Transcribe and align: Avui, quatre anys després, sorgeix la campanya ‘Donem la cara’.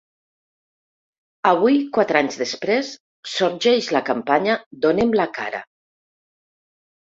Avui, 1.51 1.77
quatre 1.97 2.17
anys 2.21 2.39
després, 2.45 2.89
sorgeix 3.35 3.93
la 3.99 4.03
campanya 4.09 4.59
‘Donem 4.89 5.15
la 5.23 5.31
cara’. 5.39 5.63